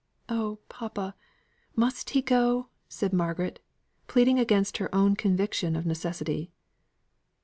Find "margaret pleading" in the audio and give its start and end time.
3.13-4.39